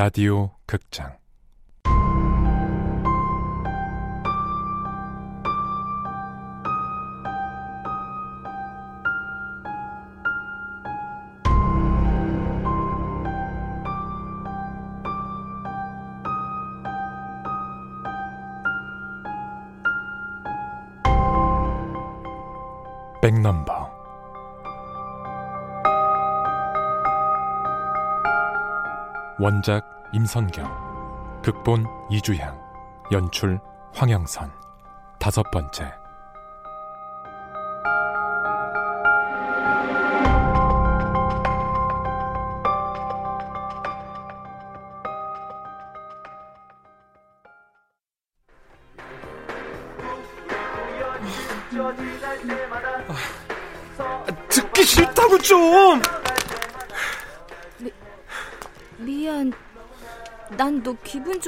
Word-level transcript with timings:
라디오 0.00 0.52
극장 0.64 1.19
원작 29.40 29.82
임선경 30.12 31.40
극본 31.42 31.86
이주향 32.10 32.60
연출 33.10 33.58
황영선. 33.94 34.52
다섯 35.18 35.50
번째 35.50 35.99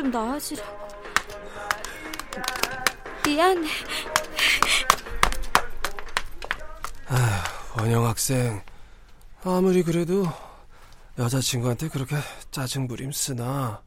좀 0.03 0.11
나아지라고. 0.11 0.89
미안해. 3.25 3.69
원영 7.77 8.06
학생, 8.06 8.62
아무리 9.45 9.83
그래도 9.84 10.27
여자친구한테 11.19 11.89
그렇게 11.89 12.17
짜증 12.50 12.89
부림 12.89 13.12
쓰나? 13.12 13.80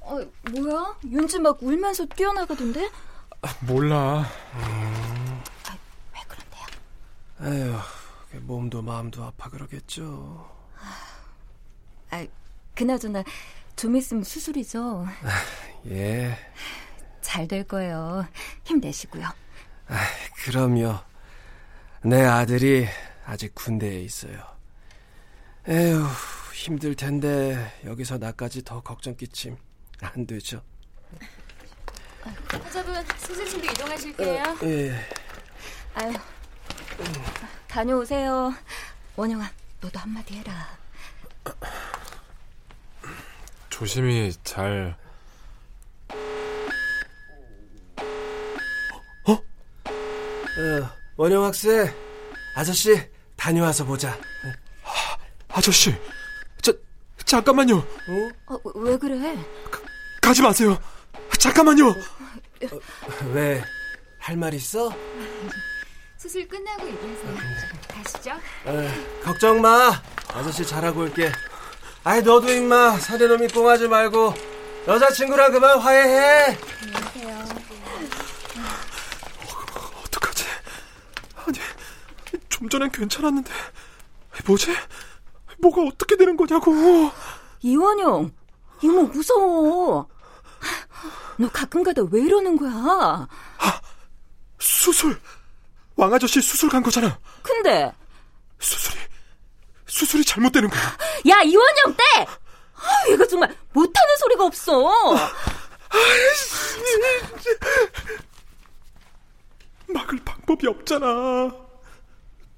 어, 0.00 0.20
뭐야? 0.50 0.96
윤지 1.04 1.38
막 1.38 1.62
울면서 1.62 2.06
뛰어나가던데? 2.06 2.90
몰라 3.60 4.26
왜 6.12 6.20
그런데요? 6.28 7.76
에휴, 8.32 8.38
몸도 8.40 8.82
마음도 8.82 9.24
아파 9.24 9.48
그러겠죠. 9.48 10.61
아, 12.12 12.26
그나저나 12.74 13.24
좀 13.74 13.96
있으면 13.96 14.22
수술이죠. 14.22 15.06
예, 15.90 16.36
잘 17.22 17.48
될 17.48 17.64
거예요. 17.64 18.26
힘내시고요. 18.64 19.26
그럼요. 20.44 20.98
내 22.02 22.22
아들이 22.22 22.86
아직 23.24 23.54
군대에 23.54 24.00
있어요. 24.02 24.44
에휴, 25.68 26.04
힘들 26.52 26.94
텐데 26.94 27.72
여기서 27.84 28.18
나까지 28.18 28.62
더 28.62 28.82
걱정 28.82 29.16
끼침 29.16 29.56
안 30.02 30.26
되죠. 30.26 30.62
환자분 32.48 33.04
수술실로 33.18 33.64
이동하실게요. 33.64 34.58
예. 34.64 34.94
아유, 35.94 36.12
다녀오세요. 37.68 38.52
원영아, 39.16 39.50
너도 39.80 39.98
한마디 39.98 40.34
해라. 40.34 40.68
조심히 43.82 44.30
잘 44.44 44.94
어, 49.26 49.38
원영 51.16 51.44
학생, 51.44 51.90
아저씨 52.54 53.00
다녀와서 53.36 53.84
보자. 53.86 54.18
아저씨 55.48 55.94
자, 56.62 56.72
잠깐만요 57.24 57.76
어? 57.76 58.30
어, 58.54 58.58
왜 58.74 58.96
그래? 58.96 59.36
가지 60.22 60.40
마세요 60.40 60.78
잠깐만요 61.38 61.94
왜? 63.34 63.62
할 64.18 64.36
말 64.36 64.54
있어? 64.54 64.90
수술 66.16 66.46
끝나고 66.48 66.86
얘기하세요. 66.88 67.36
가시죠. 67.88 68.30
에, 68.66 69.20
걱정 69.24 69.60
마. 69.60 69.90
아저씨 70.28 70.64
잘하고 70.64 71.00
올게. 71.00 71.32
아이 72.04 72.20
너도 72.22 72.52
임마 72.52 72.98
사대놈이 72.98 73.48
꽁하지 73.48 73.88
말고 73.88 74.34
여자친구랑 74.88 75.52
그만 75.52 75.78
화해해. 75.78 76.58
어떡하지? 80.04 80.44
아니 81.46 81.58
좀 82.48 82.68
전엔 82.68 82.90
괜찮았는데. 82.90 83.52
뭐지? 84.46 84.74
뭐가 85.58 85.82
어떻게 85.82 86.16
되는 86.16 86.36
거냐고. 86.36 86.72
이원영, 87.60 88.32
이모 88.82 89.02
무서워. 89.04 90.08
너 91.36 91.48
가끔 91.50 91.84
가다 91.84 92.02
왜 92.10 92.22
이러는 92.22 92.56
거야? 92.56 93.28
수술. 94.58 95.20
왕 95.94 96.12
아저씨 96.12 96.40
수술 96.40 96.68
간 96.68 96.82
거잖아. 96.82 97.16
근데? 97.42 97.92
수술이 98.58 98.98
수술이 99.92 100.24
잘못되는 100.24 100.70
거야 100.70 100.82
야 101.28 101.42
이원영 101.42 101.94
때! 101.94 102.02
아, 102.24 103.10
얘가 103.10 103.26
정말 103.26 103.54
못하는 103.72 104.16
소리가 104.18 104.44
없어. 104.46 104.90
막을 109.88 110.18
방법이 110.24 110.66
없잖아 110.66 111.06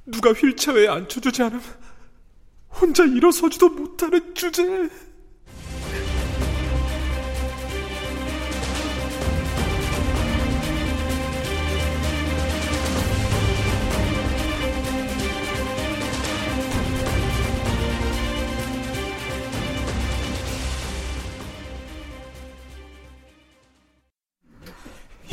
누가 0.06 0.30
휠체어에 0.30 0.86
앉혀주지 0.86 1.42
않으면 1.42 1.62
혼자 2.70 3.02
일어서지도 3.04 3.68
못하는 3.70 4.34
주제 4.34 4.62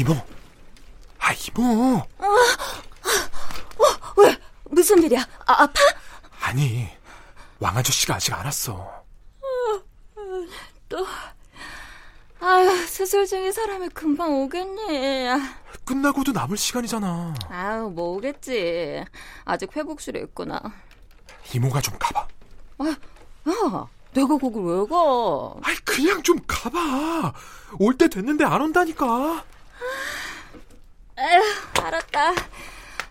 이모 0.02 0.16
아 1.20 1.32
이모 1.32 2.02
왜? 4.18 4.36
무슨 4.66 5.04
일이야? 5.04 5.22
아, 5.46 5.64
아파? 5.64 5.80
아니 6.42 6.88
왕 7.60 7.78
아저씨가 7.78 8.16
아직 8.16 8.34
안 8.34 8.46
왔어 8.46 9.04
또 10.90 11.06
아유 12.40 12.88
수술 12.88 13.28
중인 13.28 13.52
사람이 13.52 13.90
금방 13.90 14.34
오겠니? 14.42 15.30
끝나고도 15.86 16.32
남을 16.32 16.58
시간이잖아 16.58 17.36
아유 17.50 17.92
뭐 17.94 18.16
오겠지. 18.18 19.06
아직 19.46 19.76
회복실에 19.76 20.20
있구나. 20.22 20.60
이모가 21.54 21.80
좀 21.82 21.94
가봐 22.00 22.28
야, 22.86 23.88
내가 24.14 24.38
거길 24.38 24.62
왜 24.64 24.86
가? 24.88 25.54
아이 25.64 25.76
그냥 25.86 26.24
좀 26.24 26.40
가봐 26.48 27.34
올 27.80 27.96
때 27.98 28.08
됐는데 28.08 28.44
안 28.46 28.62
온다니까 28.62 29.44
에휴, 31.20 31.42
알았다. 31.84 32.34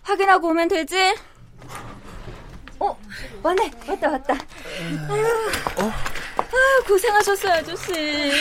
확인하고 0.02 0.48
오면 0.48 0.68
되지? 0.68 1.14
어, 2.78 2.98
왔네. 3.42 3.70
왔다, 3.86 4.10
왔다. 4.10 4.34
아유, 4.34 5.26
아유, 5.78 6.84
고생하셨어요, 6.86 7.52
아저씨. 7.52 8.32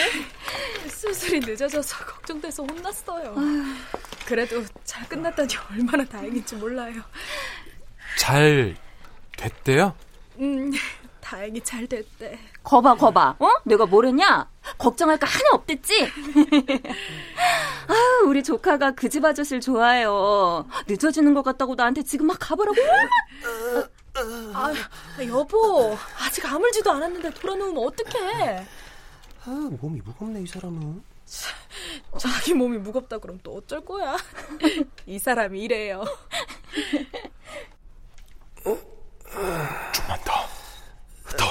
수술이 0.89 1.39
늦어져서 1.41 2.05
걱정돼서 2.05 2.63
혼났어요. 2.63 3.35
그래도 4.25 4.63
잘 4.83 5.07
끝났다니 5.09 5.55
얼마나 5.71 6.03
다행인지 6.05 6.55
몰라요. 6.55 7.01
잘 8.17 8.75
됐대요? 9.37 9.95
음, 10.39 10.71
다행히 11.29 11.61
잘 11.61 11.85
됐대. 11.85 12.39
거봐, 12.63 12.95
거봐. 12.95 13.35
어? 13.37 13.47
내가 13.63 13.85
뭐랬냐? 13.85 14.49
걱정할 14.79 15.19
거 15.19 15.27
하나 15.27 15.49
없댔지? 15.53 15.93
아유, 17.87 18.25
우리 18.27 18.41
조카가 18.43 18.91
그 18.95 19.07
집 19.09 19.23
아저씨를 19.23 19.61
좋아해요. 19.61 20.65
늦어지는 20.87 21.35
것 21.35 21.43
같다고 21.43 21.75
나한테 21.75 22.01
지금 22.01 22.25
막 22.27 22.37
가보라고. 22.39 22.77
아, 24.55 24.73
여보, 25.27 25.95
아직 26.19 26.43
아물지도 26.51 26.91
않았는데 26.91 27.29
돌아놓으면 27.35 27.77
어떡해? 27.77 28.65
아 29.45 29.69
몸이 29.79 30.01
무겁네 30.01 30.41
이 30.41 30.47
사람은. 30.47 31.03
자기 32.17 32.55
몸이 32.55 32.79
무겁다 32.79 33.19
그럼 33.19 33.39
또 33.43 33.57
어쩔 33.57 33.85
거야? 33.85 34.17
이 35.05 35.19
사람이 35.19 35.61
이래요. 35.61 36.03
좀만 38.63 40.19
더. 40.25 40.33
더. 41.37 41.45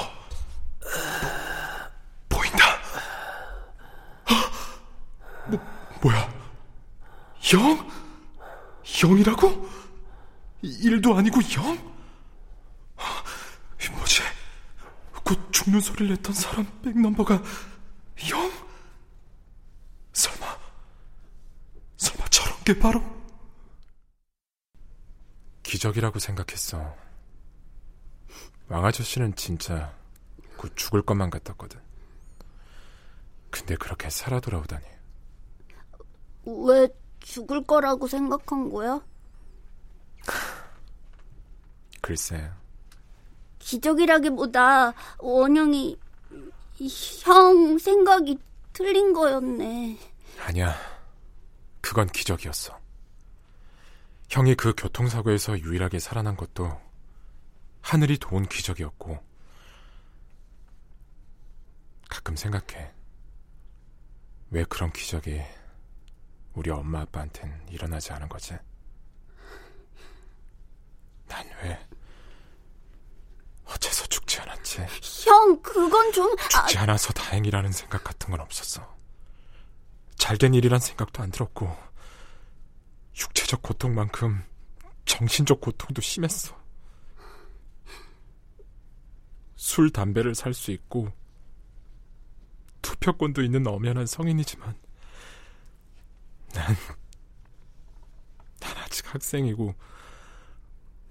뭐, 6.01 6.11
뭐야? 6.11 6.33
영? 7.53 7.89
영이라고? 8.83 9.69
일도 10.61 11.15
아니고 11.15 11.39
영? 11.55 11.89
뭐지? 13.91 14.21
곧 15.23 15.51
죽는 15.51 15.79
소리를 15.79 16.09
냈던 16.15 16.33
사람 16.33 16.81
백넘버가 16.81 17.41
영? 18.31 18.51
설마, 20.13 20.59
설마 21.97 22.27
저런 22.29 22.63
게 22.63 22.77
바로 22.77 23.03
기적이라고 25.63 26.19
생각했어. 26.19 26.95
왕 28.67 28.85
아저씨는 28.85 29.35
진짜 29.35 29.95
곧 30.57 30.75
죽을 30.75 31.01
것만 31.03 31.29
같았거든. 31.29 31.79
근데 33.49 33.75
그렇게 33.75 34.09
살아 34.09 34.39
돌아오다니. 34.39 34.98
왜 36.45 36.87
죽을 37.19 37.63
거라고 37.63 38.07
생각한 38.07 38.69
거야? 38.69 39.01
글쎄. 42.01 42.49
기적이라기보다 43.59 44.93
원영이 45.19 45.97
형 47.23 47.77
생각이 47.77 48.37
틀린 48.73 49.13
거였네. 49.13 49.97
아니야. 50.45 50.75
그건 51.81 52.07
기적이었어. 52.07 52.79
형이 54.29 54.55
그 54.55 54.73
교통사고에서 54.77 55.59
유일하게 55.59 55.99
살아난 55.99 56.37
것도 56.37 56.79
하늘이 57.81 58.17
도운 58.17 58.47
기적이었고, 58.47 59.19
가끔 62.09 62.35
생각해. 62.35 62.91
왜 64.51 64.63
그런 64.65 64.91
기적이 64.91 65.41
우리 66.59 66.71
엄마 66.71 66.99
아빠한텐 66.99 67.67
일어나지 67.69 68.11
않은 68.11 68.27
거지? 68.27 68.53
난 71.25 71.47
왜, 71.63 71.87
어째서 73.63 74.05
죽지 74.07 74.41
않았지? 74.41 74.85
형, 75.25 75.61
그건 75.61 76.11
좀... 76.11 76.35
죽지 76.35 76.77
아... 76.77 76.81
않아서 76.81 77.13
다행이라는 77.13 77.71
생각 77.71 78.03
같은 78.03 78.29
건 78.29 78.41
없었어. 78.41 78.93
잘된 80.17 80.53
일이란 80.53 80.81
생각도 80.81 81.23
안 81.23 81.31
들었고, 81.31 81.73
육체적 83.17 83.61
고통만큼 83.61 84.43
정신적 85.05 85.61
고통도 85.61 86.01
심했어. 86.01 86.59
술, 89.55 89.91
담배를 89.91 90.35
살 90.35 90.53
수 90.53 90.71
있고, 90.71 91.09
투표권도 92.81 93.43
있는 93.43 93.65
엄연한 93.65 94.07
성인이지만, 94.07 94.88
난, 96.53 96.75
난 98.59 98.77
아직 98.77 99.13
학생이고, 99.13 99.75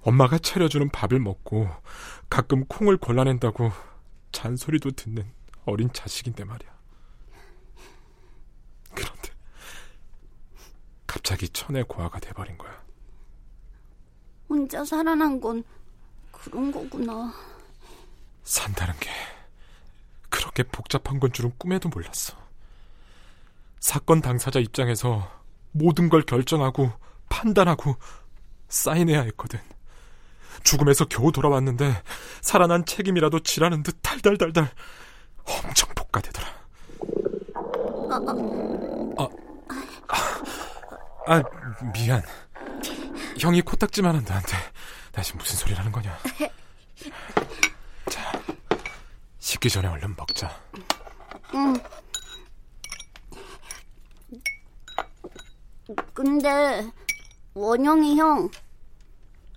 엄마가 0.03 0.39
차려주는 0.39 0.91
밥을 0.91 1.19
먹고, 1.19 1.69
가끔 2.29 2.65
콩을 2.67 2.97
골라낸다고 2.99 3.71
잔소리도 4.33 4.93
듣는 4.93 5.31
어린 5.65 5.93
자식인데 5.93 6.45
말이야. 6.45 6.79
그런데, 8.95 9.31
갑자기 11.07 11.49
천의 11.49 11.85
고아가 11.85 12.19
돼버린 12.21 12.57
거야. 12.59 12.83
혼자 14.49 14.85
살아난 14.85 15.41
건 15.41 15.63
그런 16.33 16.73
거구나. 16.73 17.33
산다는 18.45 18.99
게 18.99 19.11
그렇게 20.31 20.63
복잡한 20.63 21.21
건 21.21 21.33
줄은 21.33 21.53
꿈에도 21.59 21.89
몰랐어. 21.91 22.48
사건 23.81 24.21
당사자 24.21 24.59
입장에서 24.61 25.31
모든 25.73 26.09
걸 26.09 26.23
결정하고 26.23 26.91
판단하고 27.29 27.97
사인해야 28.69 29.23
했거든. 29.23 29.61
죽음에서 30.65 31.07
겨우 31.07 31.33
돌아왔는데 31.33 32.03
살아난 32.41 32.85
책임이라도 32.85 33.41
지라는 33.41 33.83
듯 33.83 33.99
달달달달 34.03 34.71
엄청 35.45 35.89
복가되더라. 35.95 36.49
아, 39.19 39.29
아, 40.09 41.35
아, 41.35 41.43
미안. 41.93 42.23
형이 43.39 43.63
코딱지만 43.63 44.17
한 44.17 44.25
나한테 44.25 44.57
다시 45.13 45.37
무슨 45.37 45.57
소리라는 45.59 45.93
거냐? 45.93 46.19
자, 48.11 48.33
식기 49.39 49.71
전에 49.71 49.89
얼른 49.89 50.15
먹자. 50.17 50.51
응. 51.55 51.75
근데 56.19 56.91
원영이 57.55 58.19
형. 58.19 58.51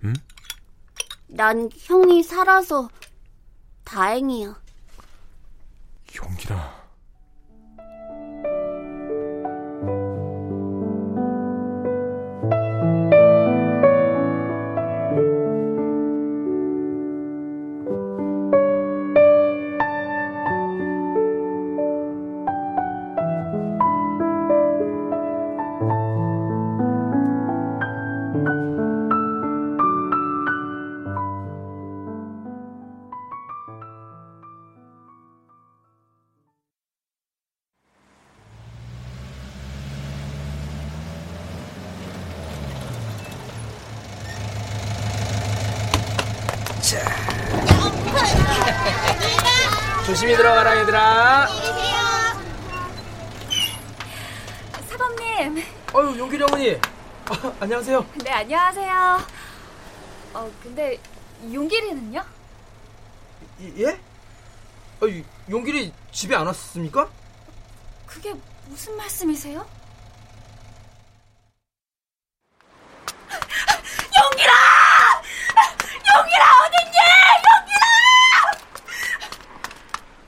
응? 0.04 0.14
난 1.26 1.68
형이 1.76 2.22
살아서 2.22 2.88
다행이야. 3.82 4.61
사범님. 55.42 55.64
어유 55.94 56.18
용기리 56.18 56.42
어머니. 56.44 56.74
아, 56.74 57.54
안녕하세요. 57.60 58.06
네 58.24 58.30
안녕하세요. 58.30 59.18
어 60.34 60.50
근데 60.62 61.00
용길이는요? 61.52 62.24
예? 63.78 63.88
어, 65.00 65.06
용길이 65.50 65.92
집에 66.12 66.36
안 66.36 66.46
왔습니까? 66.46 67.08
그게 68.06 68.32
무슨 68.66 68.96
말씀이세요? 68.96 69.66
용길아! 74.16 74.52
용길아 76.16 76.44
어딨니? 76.66 76.98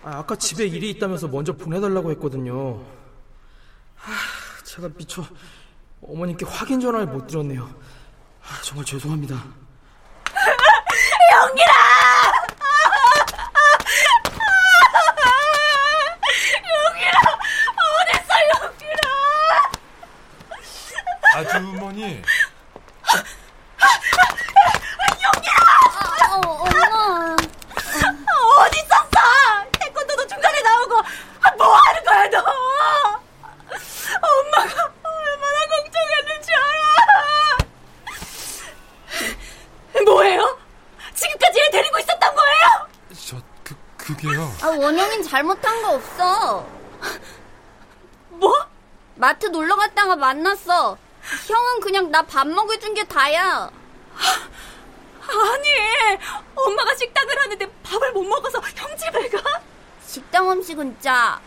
아, 0.02 0.18
아까 0.18 0.36
집에 0.36 0.66
일이 0.66 0.90
있다면서 0.90 1.28
먼저 1.28 1.52
보내달라고 1.56 2.10
했거든요. 2.12 3.03
하, 4.74 4.76
제가 4.76 4.88
미처 4.96 5.24
어머님께 6.02 6.44
확인 6.46 6.80
전화를 6.80 7.06
못 7.06 7.26
드렸네요. 7.26 7.64
아, 8.42 8.60
정말 8.62 8.84
죄송합니다. 8.84 9.34
영길아! 11.32 11.72
영길아! 16.86 17.18
어딨어, 17.80 18.32
영길아! 18.62 19.02
아주머니. 21.36 22.22
어, 26.30 26.36
엄마. 26.46 27.36
어디 28.60 28.78
있었어? 28.78 29.18
태권도도 29.80 30.26
중간에 30.26 30.60
나오고 30.62 30.94
뭐 31.56 31.74
하는 31.76 32.04
거야 32.04 32.28
너? 32.30 32.38
엄마가 34.20 34.92
얼마나 35.02 35.66
걱정했는 35.68 36.42
줄 36.42 36.54
알아? 36.54 37.58
뭐예요? 40.04 40.58
지금까지 41.14 41.60
애 41.60 41.70
데리고 41.70 41.98
있었던 41.98 42.34
거예요? 42.34 42.88
저 43.26 43.42
그 43.64 43.74
그게요. 43.96 44.52
아, 44.62 44.66
원영인 44.68 45.22
잘못한 45.38 45.82
거 45.82 45.94
없어. 45.94 46.64
뭐? 48.28 48.52
마트 49.16 49.46
놀러 49.46 49.74
갔다가 49.74 50.14
만났어. 50.14 50.96
형은 51.48 51.80
그냥 51.80 52.08
나 52.12 52.22
밥 52.22 52.46
먹여준 52.46 52.94
게 52.94 53.02
다야. 53.02 53.68
아니, 55.26 55.68
엄마가 56.54 56.94
식당을 56.94 57.40
하는데 57.40 57.68
밥을 57.82 58.12
못 58.12 58.22
먹어서 58.22 58.60
형 58.60 58.96
집에 58.96 59.28
가? 59.30 59.60
식당 60.06 60.52
음식은 60.52 61.00
짜. 61.00 61.40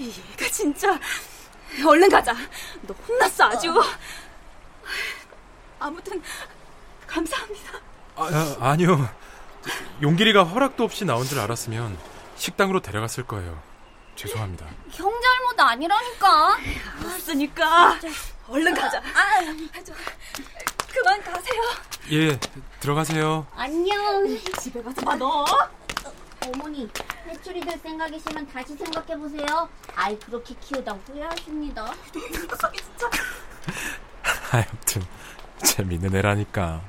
얘가 0.00 0.50
진짜 0.50 0.98
얼른 1.86 2.08
가자. 2.08 2.34
너 2.82 2.94
혼났어 3.06 3.44
아주. 3.44 3.72
아무튼 5.78 6.20
감사합니다. 7.06 7.78
아, 8.16 8.56
아니요. 8.70 9.08
용길이가 10.02 10.44
허락도 10.44 10.84
없이 10.84 11.04
나온 11.04 11.24
줄 11.26 11.38
알았으면 11.40 11.96
식당으로 12.36 12.80
데려갔을 12.80 13.24
거예요. 13.24 13.60
죄송합니다. 14.16 14.66
형 14.90 15.10
잘못 15.20 15.60
아니라니까. 15.60 16.58
알았으니까 17.02 17.98
얼른 18.48 18.74
가자. 18.74 18.98
아, 18.98 19.40
그만 20.92 21.22
가세요. 21.22 21.62
예, 22.12 22.38
들어가세요. 22.80 23.46
안녕. 23.56 24.38
집에 24.60 24.82
가서 24.82 25.00
봐 25.02 25.16
너. 25.16 25.44
어머니, 26.46 26.88
해출이 27.26 27.60
될 27.62 27.78
생각이시면 27.78 28.46
다시 28.52 28.76
생각해보세요. 28.76 29.68
아이 29.96 30.18
그렇게 30.18 30.54
키우다 30.60 30.92
후회하십니다. 30.92 31.84
녀석이 32.14 32.78
진짜. 32.78 33.10
하여튼 34.50 35.02
재밌는 35.64 36.14
애라니까. 36.14 36.82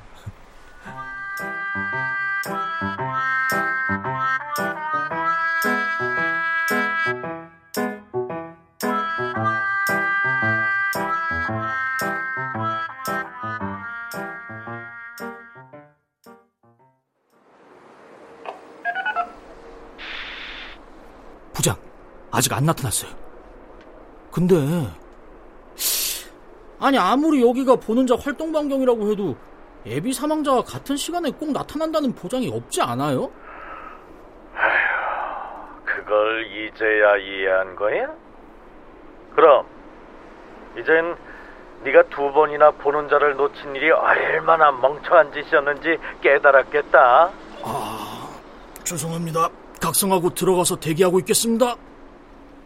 부장, 21.66 21.76
아직 22.30 22.52
안 22.52 22.64
나타났어요. 22.64 23.10
근데, 24.30 24.54
아니, 26.78 26.96
아무리 26.96 27.42
여기가 27.42 27.76
보는 27.76 28.06
자 28.06 28.14
활동 28.16 28.52
반경이라고 28.52 29.10
해도 29.10 29.36
예비 29.84 30.12
사망자와 30.12 30.62
같은 30.62 30.96
시간에 30.96 31.30
꼭 31.30 31.50
나타난다는 31.50 32.14
보장이 32.14 32.48
없지 32.48 32.82
않아요? 32.82 33.30
그걸 35.84 36.46
이제야 36.46 37.16
이해한 37.16 37.74
거야? 37.74 38.08
그럼 39.34 39.66
이젠 40.78 41.16
네가 41.82 42.04
두 42.04 42.32
번이나 42.32 42.70
보는 42.70 43.08
자를 43.08 43.34
놓친 43.36 43.74
일이 43.74 43.90
얼마나 43.90 44.70
멍청한 44.70 45.32
짓이었는지 45.32 45.98
깨달았겠다. 46.20 47.30
아, 47.64 48.28
죄송합니다. 48.84 49.48
각성하고 49.86 50.30
들어가서 50.30 50.76
대기하고 50.76 51.20
있겠습니다. 51.20 51.76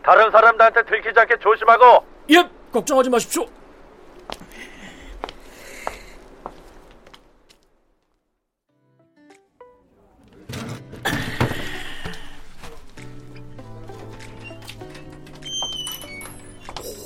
다른 0.02 0.30
사람들한테 0.30 0.82
들키지 0.84 1.20
않게 1.20 1.36
조심하고 1.38 2.02
예, 2.30 2.48
걱정하지 2.72 3.10
마십시오. 3.10 3.44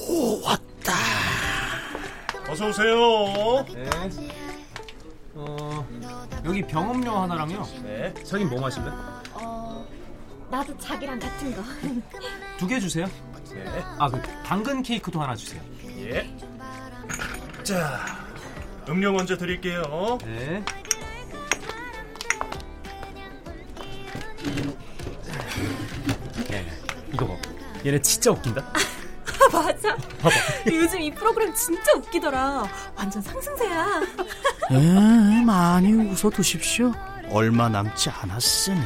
오, 0.09 0.41
왔다. 0.45 0.93
어서 2.49 2.69
오세요. 2.69 3.65
어, 5.35 5.89
여기 6.45 6.63
병음료 6.63 7.11
하나랑요. 7.11 7.65
네. 7.83 8.15
자긴 8.23 8.49
뭐 8.49 8.61
마실래? 8.61 8.93
어, 10.55 10.59
나도 10.59 10.79
자기랑 10.79 11.19
같은 11.19 11.55
거. 11.57 11.63
두 12.59 12.67
개 12.69 12.79
주세요. 12.79 13.07
네. 13.53 13.65
아, 13.99 14.09
그 14.09 14.21
당근 14.45 14.83
케이크도 14.83 15.21
하나 15.21 15.35
주세요. 15.35 15.61
예. 15.99 16.29
자, 17.65 18.01
음료 18.89 19.13
먼저 19.13 19.37
드릴게요. 19.37 20.19
네. 20.25 20.65
야, 26.53 26.61
이거 27.13 27.27
봐. 27.27 27.35
얘네 27.85 28.01
진짜 28.01 28.31
웃긴다. 28.31 28.63
맞아. 29.53 29.97
요즘 30.67 31.01
이 31.01 31.13
프로그램 31.13 31.53
진짜 31.55 31.93
웃기더라. 31.95 32.67
완전 32.97 33.23
상승세야. 33.23 34.01
에, 34.71 35.43
많이 35.45 35.93
웃어 35.93 36.31
두십시오. 36.31 36.93
얼마 37.31 37.69
남지 37.69 38.11
않았으니. 38.11 38.81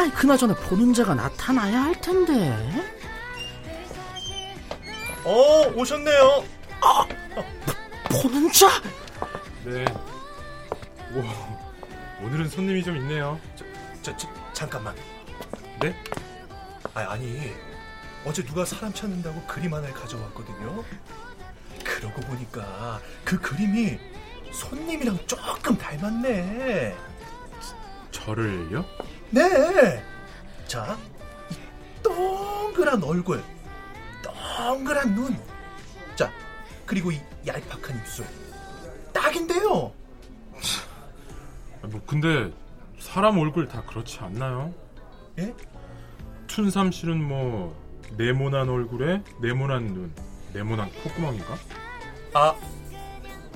아이, 0.00 0.10
그나저나 0.12 0.54
보는 0.54 0.94
자가 0.94 1.14
나타나야 1.14 1.82
할 1.82 2.00
텐데. 2.00 2.56
어, 5.24 5.70
오셨네요. 5.76 6.42
보는 8.10 8.50
자? 8.50 8.66
네. 9.62 9.84
오, 11.14 12.24
오늘은 12.24 12.48
손님이 12.48 12.82
좀 12.82 12.96
있네요. 12.96 13.38
저, 14.00 14.16
저, 14.16 14.26
잠깐만. 14.54 14.94
네? 15.82 15.94
아, 16.94 17.00
아니. 17.10 17.52
어제 18.24 18.42
누가 18.42 18.64
사람 18.64 18.94
찾는다고 18.94 19.42
그림 19.42 19.74
하나를 19.74 19.92
가져왔거든요. 19.92 20.82
그러고 21.84 22.22
보니까 22.22 23.00
그 23.22 23.38
그림이 23.38 23.98
손님이랑 24.50 25.18
조금 25.26 25.76
닮았네. 25.76 26.96
저를요? 28.10 28.82
네. 29.30 30.02
자, 30.66 30.96
이 31.50 31.54
동그란 32.02 33.02
얼굴, 33.02 33.42
동그란 34.22 35.14
눈. 35.14 35.36
자, 36.16 36.30
그리고 36.84 37.12
이 37.12 37.20
얄팍한 37.46 37.96
입술. 37.98 38.26
딱인데요. 39.12 39.92
아, 41.82 41.86
뭐 41.86 42.00
근데 42.06 42.52
사람 42.98 43.38
얼굴 43.38 43.68
다 43.68 43.82
그렇지 43.82 44.18
않나요? 44.20 44.74
예? 45.38 45.54
춘삼 46.46 46.90
씨는 46.90 47.22
뭐 47.22 47.76
네모난 48.16 48.68
얼굴에 48.68 49.22
네모난 49.40 49.86
눈, 49.86 50.12
네모난 50.52 50.90
콧구멍인가? 51.04 51.54
아. 52.34 52.54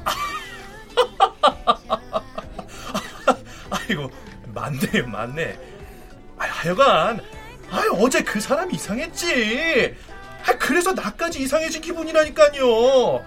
아이고, 3.70 4.10
맞네요, 4.54 5.06
맞네. 5.06 5.58
아, 6.38 6.44
하여간, 6.46 7.20
아, 7.70 7.82
어제 7.94 8.22
그 8.22 8.40
사람 8.40 8.70
이상했지. 8.70 9.96
아, 10.46 10.52
그래서 10.58 10.92
나까지 10.92 11.42
이상해진 11.42 11.80
기분이라니까요. 11.80 13.24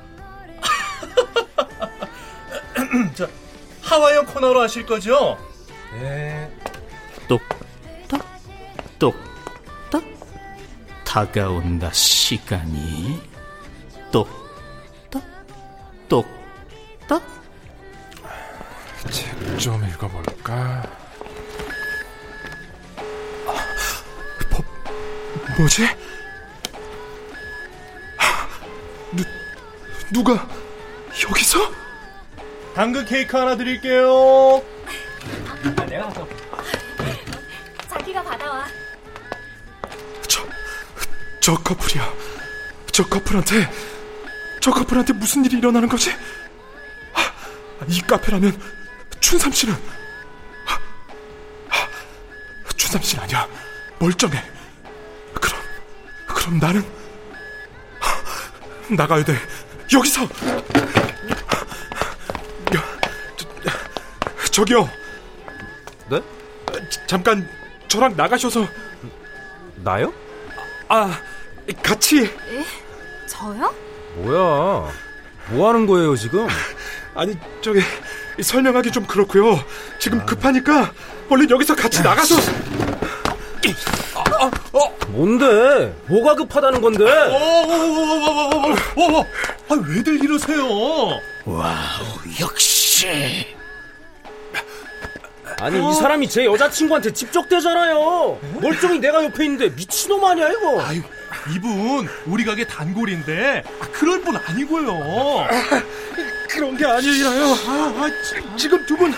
자, 3.15 3.27
하와이안 3.81 4.25
코너로 4.25 4.61
하실 4.61 4.85
거죠? 4.85 5.37
네. 5.99 6.49
똑딱, 7.27 8.25
똑딱. 8.99 10.03
다가온다, 11.03 11.91
시간이. 11.91 13.21
똑딱, 14.11 15.23
똑딱. 16.07 17.23
책좀 19.09 19.87
읽어볼까? 19.89 20.96
뭐지? 25.57 25.87
누, 29.11 29.23
누가 30.11 30.47
여기서? 31.23 31.71
당근 32.75 33.03
케이크 33.05 33.35
하나 33.35 33.57
드릴게요. 33.57 34.63
아, 35.75 35.85
내가 35.85 36.05
가서. 36.09 36.27
자기가 37.89 38.23
받아와. 38.23 38.67
저, 40.27 40.45
저 41.39 41.55
커플이야. 41.55 42.13
저 42.91 43.03
커플한테, 43.07 43.67
저 44.61 44.69
커플한테 44.71 45.13
무슨 45.13 45.43
일이 45.43 45.57
일어나는 45.57 45.89
거지? 45.89 46.11
아, 47.13 47.33
이 47.87 47.99
카페라면 48.01 48.61
춘삼 49.19 49.51
씨는 49.51 49.73
아, 50.67 50.79
아, 51.69 51.87
춘삼 52.75 53.01
씨는 53.01 53.23
아니야. 53.23 53.47
멀쩡해. 53.97 54.56
그럼, 56.47 56.59
나는 56.59 56.81
아, 57.99 58.95
나가야 58.95 59.25
돼. 59.25 59.35
여기서. 59.93 60.23
여, 60.23 60.27
저, 63.35 64.51
저기요. 64.51 64.89
네? 66.09 66.21
잠깐 67.05 67.49
저랑 67.89 68.15
나가셔서 68.15 68.65
나요? 69.83 70.13
아 70.87 71.19
같이 71.83 72.33
저요? 73.27 73.73
뭐야? 74.15 74.89
뭐 75.49 75.67
하는 75.67 75.85
거예요, 75.85 76.15
지금? 76.15 76.47
아니 77.13 77.37
저기 77.61 77.81
설명하기 78.41 78.91
좀 78.91 79.05
그렇고요. 79.05 79.61
지금 79.99 80.25
급하니까 80.25 80.93
얼른 81.29 81.49
여기서 81.49 81.75
같이 81.75 82.01
나가서 82.01 82.35
뭐 82.35 82.86
뭔데? 85.21 85.95
뭐가 86.05 86.35
급하다는 86.35 86.79
건데? 86.79 87.05
아, 89.67 89.75
왜들 89.87 90.23
이러세요? 90.23 90.63
wow, 91.43 92.05
역시. 92.39 93.47
아니 95.59 95.79
이 95.89 95.93
사람이 95.95 96.29
제 96.29 96.45
여자친구한테 96.45 97.11
집적대잖아요. 97.13 98.39
멀쩡히 98.61 98.99
내가 98.99 99.23
옆에 99.23 99.45
있는데 99.45 99.69
미친놈 99.75 100.23
아니야 100.23 100.49
이거? 100.49 100.79
아유, 100.83 101.01
이분 101.55 102.07
우리 102.27 102.45
가게 102.45 102.63
단골인데 102.67 103.63
아, 103.79 103.87
그럴 103.91 104.21
분 104.21 104.35
아니고요. 104.37 105.47
그런 106.47 106.77
게 106.77 106.85
아니라요. 106.85 107.43
아, 107.67 107.93
아, 107.97 108.07
지, 108.23 108.35
지금 108.55 108.85
두 108.85 108.95
분 108.95 109.11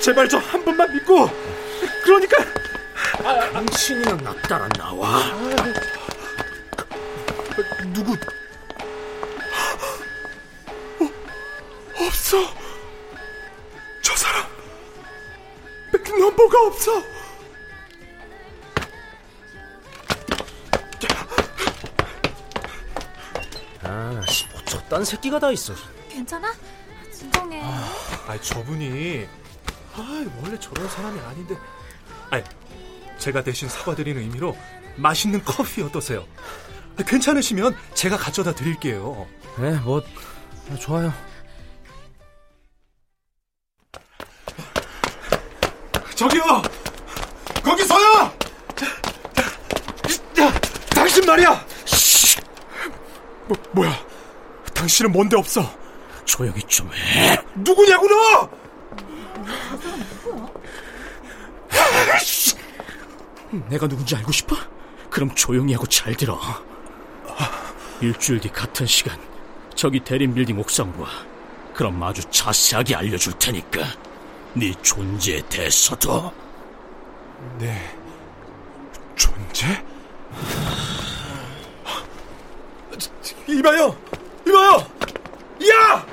제발 0.00 0.26
저한 0.30 0.64
번만 0.64 0.90
믿고 0.94 1.28
그러니까 2.04 2.38
당신이나 3.22 4.16
나 4.16 4.34
따라 4.42 4.68
나와. 4.76 5.22
누구 7.92 8.12
어, 10.98 12.06
없어. 12.06 12.36
저 14.02 14.16
사람 14.16 14.44
백넘버가 15.92 16.66
없어. 16.66 17.02
아씨 23.82 24.46
뭐 24.48 24.60
저딴 24.64 25.04
새끼가 25.04 25.38
다 25.38 25.50
있어. 25.52 25.74
괜찮아? 26.08 26.52
진정해. 27.12 27.62
아, 27.62 28.36
저분이 28.42 29.26
아, 29.94 30.24
원래 30.42 30.58
저런 30.58 30.88
사람이 30.88 31.18
아닌데. 31.20 31.56
아, 32.30 32.42
제가 33.18 33.42
대신 33.42 33.68
사과드리는 33.68 34.20
의미로 34.20 34.56
맛있는 34.96 35.42
커피 35.44 35.82
어떠세요? 35.82 36.26
아, 36.98 37.02
괜찮으시면 37.02 37.76
제가 37.94 38.16
가져다 38.16 38.54
드릴게요. 38.54 39.26
네, 39.58 39.72
뭐 39.80 40.02
좋아요. 40.78 41.12
저기요! 46.14 46.62
거기 47.62 47.84
서요! 47.84 48.32
당신 50.94 51.26
말이야! 51.26 51.66
뭐, 53.46 53.56
뭐야? 53.72 53.92
당신은 54.74 55.12
뭔데 55.12 55.36
없어? 55.36 55.62
조용히 56.24 56.60
좀 56.62 56.90
해. 56.92 57.38
누구냐고 57.54 58.08
너! 58.08 58.48
내가 63.68 63.86
누군지 63.88 64.16
알고 64.16 64.32
싶어? 64.32 64.56
그럼 65.10 65.34
조용히 65.34 65.72
하고 65.72 65.86
잘 65.86 66.14
들어. 66.14 66.38
일주일 68.00 68.40
뒤 68.40 68.48
같은 68.50 68.86
시간 68.86 69.18
저기 69.74 70.00
대림 70.00 70.34
빌딩 70.34 70.58
옥상으로 70.58 71.02
와. 71.02 71.08
그럼 71.74 72.02
아주 72.02 72.22
자세하게 72.30 72.94
알려줄 72.94 73.34
테니까 73.38 73.80
네 74.54 74.72
존재에 74.82 75.42
대해서도 75.48 76.32
네. 77.58 77.96
존재? 79.14 79.84
이봐요! 83.46 83.96
이봐요! 84.46 84.72
야! 85.70 86.06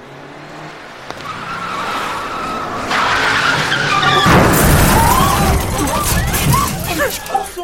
안 7.55 7.61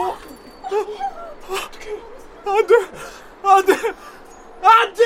돼! 2.67 2.75
안 3.43 3.65
돼! 3.65 3.73
안 4.61 4.93
돼! 4.93 5.01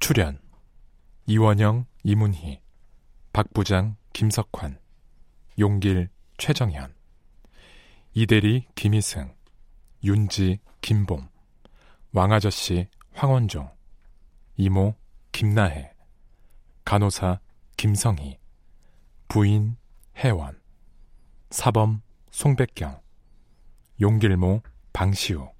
출연 0.00 0.38
이원영, 1.26 1.86
이문희, 2.02 2.60
박부장, 3.32 3.96
김석환, 4.12 4.78
용길, 5.58 6.10
최정현, 6.36 6.94
이대리, 8.12 8.66
김희승, 8.74 9.32
윤지, 10.04 10.58
김봄, 10.82 11.30
왕아저씨, 12.12 12.88
황원종, 13.14 13.70
이모, 14.58 14.94
김나혜, 15.32 15.94
간호사, 16.84 17.40
김성희, 17.78 18.38
부인, 19.28 19.78
혜원, 20.18 20.60
사범, 21.48 22.02
송백경, 22.30 23.00
용길모, 23.98 24.60
방시우, 24.92 25.50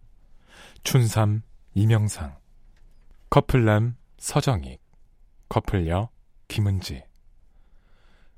춘삼, 0.83 1.41
이명상, 1.73 2.37
커플남, 3.31 3.97
서정익, 4.19 4.79
커플녀, 5.49 6.11
김은지, 6.49 7.03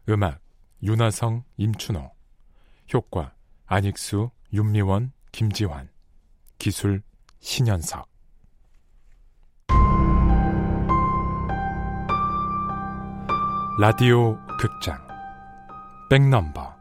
음악, 0.09 0.41
윤하성, 0.85 1.43
임춘호, 1.57 2.13
효과, 2.95 3.35
안익수, 3.67 4.31
윤미원, 4.53 5.13
김지환, 5.33 5.96
기술, 6.59 7.03
신현석. 7.41 8.09
라디오 13.79 14.39
극장 14.59 15.07
백넘버 16.09 16.75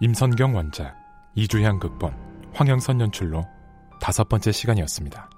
임선경 0.00 0.54
원작 0.54 0.94
이주향 1.34 1.80
극본 1.80 2.14
황영선 2.54 3.00
연출로 3.00 3.44
다섯 4.00 4.28
번째 4.28 4.52
시간이었습니다. 4.52 5.28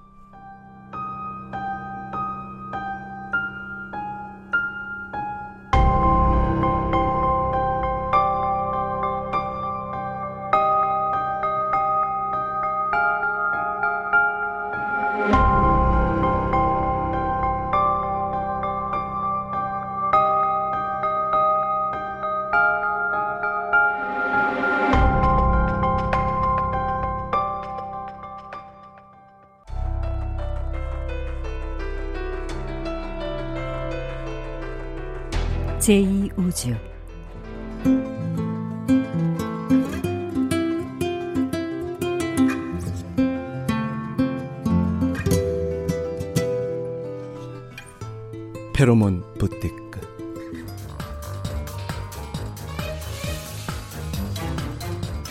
제2우주. 35.80 36.78
페로몬 48.74 49.22
부티크. 49.38 50.00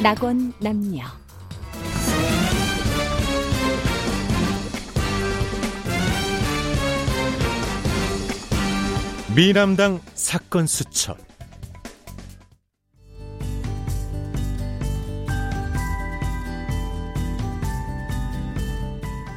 낙원 0.02 0.54
남녀 0.60 1.19
미남당 9.36 10.02
사건 10.15 10.65
수첩. 10.65 11.18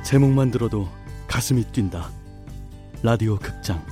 제목만 0.02 0.50
들어도 0.50 0.88
가슴이 1.28 1.64
뛴다. 1.72 2.10
라디오 3.02 3.36
극장 3.38 3.84